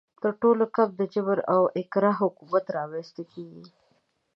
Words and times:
تر 0.21 0.31
ټولو 0.41 0.65
کم 0.75 0.89
د 0.95 1.01
جبر 1.13 1.39
او 1.53 1.61
اکراه 1.81 2.17
حکومت 2.23 2.65
رامنځته 2.77 3.23
کیږي. 3.33 3.65